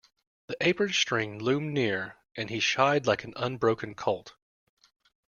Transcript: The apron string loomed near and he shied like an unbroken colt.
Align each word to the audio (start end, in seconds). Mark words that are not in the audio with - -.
The 0.47 0.57
apron 0.61 0.91
string 0.93 1.37
loomed 1.37 1.73
near 1.75 2.15
and 2.35 2.49
he 2.49 2.59
shied 2.59 3.05
like 3.05 3.23
an 3.23 3.33
unbroken 3.35 3.93
colt. 3.93 4.33